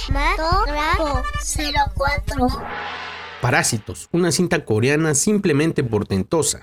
[0.00, 1.22] Cinematógrafo
[1.94, 2.48] 04.
[3.40, 6.60] Parásitos, una cinta coreana simplemente portentosa.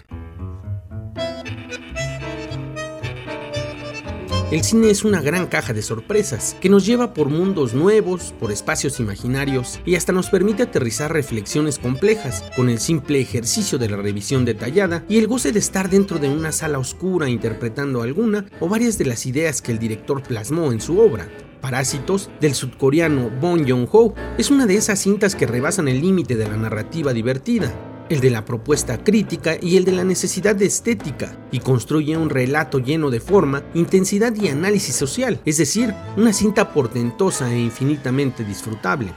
[4.52, 8.52] El cine es una gran caja de sorpresas que nos lleva por mundos nuevos, por
[8.52, 13.98] espacios imaginarios y hasta nos permite aterrizar reflexiones complejas con el simple ejercicio de la
[13.98, 18.68] revisión detallada y el goce de estar dentro de una sala oscura interpretando alguna o
[18.68, 21.30] varias de las ideas que el director plasmó en su obra.
[21.61, 26.47] Parásitos del sudcoreano Bong Joon-ho es una de esas cintas que rebasan el límite de
[26.47, 27.73] la narrativa divertida
[28.09, 32.30] el de la propuesta crítica y el de la necesidad de estética, y construye un
[32.30, 38.44] relato lleno de forma, intensidad y análisis social, es decir, una cinta portentosa e infinitamente
[38.44, 39.13] disfrutable.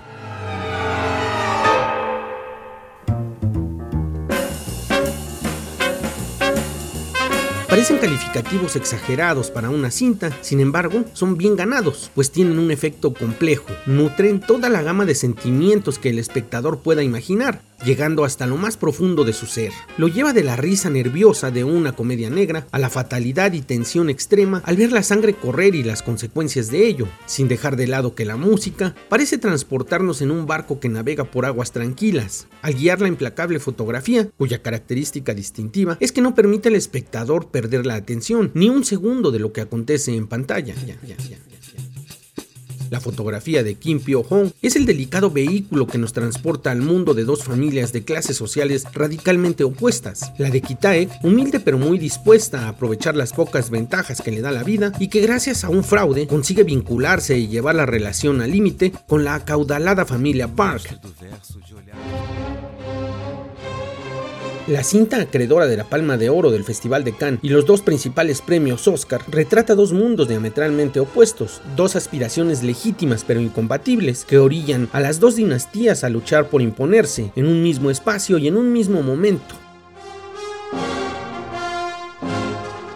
[7.73, 13.15] Parecen calificativos exagerados para una cinta, sin embargo, son bien ganados, pues tienen un efecto
[13.15, 18.57] complejo, nutren toda la gama de sentimientos que el espectador pueda imaginar, llegando hasta lo
[18.57, 19.73] más profundo de su ser.
[19.97, 24.11] Lo lleva de la risa nerviosa de una comedia negra a la fatalidad y tensión
[24.11, 28.15] extrema al ver la sangre correr y las consecuencias de ello, sin dejar de lado
[28.15, 33.01] que la música parece transportarnos en un barco que navega por aguas tranquilas, al guiar
[33.01, 38.51] la implacable fotografía, cuya característica distintiva es que no permite al espectador perder la atención
[38.55, 40.74] ni un segundo de lo que acontece en pantalla.
[42.93, 47.24] La fotografía de Kim Pyo-hong es el delicado vehículo que nos transporta al mundo de
[47.24, 50.30] dos familias de clases sociales radicalmente opuestas.
[50.37, 54.51] La de Kitae, humilde pero muy dispuesta a aprovechar las pocas ventajas que le da
[54.51, 58.51] la vida y que gracias a un fraude consigue vincularse y llevar la relación al
[58.51, 61.01] límite con la acaudalada familia Park.
[64.72, 67.82] La cinta acreedora de la Palma de Oro del Festival de Cannes y los dos
[67.82, 74.88] principales premios Oscar retrata dos mundos diametralmente opuestos, dos aspiraciones legítimas pero incompatibles que orillan
[74.94, 78.72] a las dos dinastías a luchar por imponerse en un mismo espacio y en un
[78.72, 79.62] mismo momento.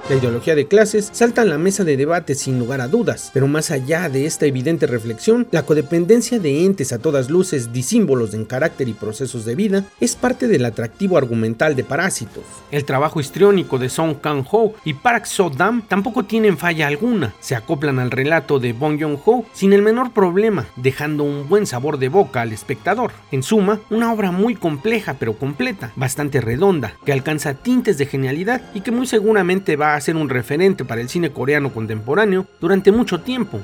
[0.08, 3.48] La ideología de clases salta a la mesa de debate sin lugar a dudas, pero
[3.48, 8.44] más allá de esta evidente reflexión, la codependencia de entes a todas luces disímbolos en
[8.44, 12.44] carácter y procesos de vida es parte del atractivo argumental de Parásitos.
[12.70, 17.98] El trabajo histriónico de Song Kang-ho y Park So-dam tampoco tienen falla alguna, se acoplan
[17.98, 22.42] al relato de Bong Joon-ho sin el menor problema, dejando un buen sabor de boca
[22.42, 23.10] al espectador.
[23.32, 28.62] En suma, una obra muy compleja pero completa, bastante redonda, que alcanza tintes de genialidad
[28.72, 32.46] y que muy seguramente va a a ser un referente para el cine coreano contemporáneo
[32.60, 33.60] durante mucho tiempo.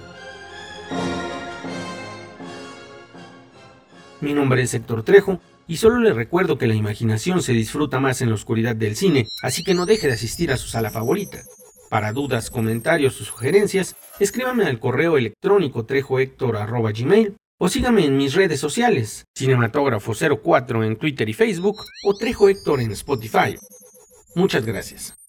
[4.20, 8.20] Mi nombre es Héctor Trejo y solo le recuerdo que la imaginación se disfruta más
[8.20, 11.42] en la oscuridad del cine, así que no deje de asistir a su sala favorita.
[11.90, 18.60] Para dudas, comentarios o sugerencias, escríbame al correo electrónico trejohector.gmail o sígame en mis redes
[18.60, 23.56] sociales, Cinematógrafo04 en Twitter y Facebook o Trejo Héctor en Spotify.
[24.34, 25.21] Muchas gracias.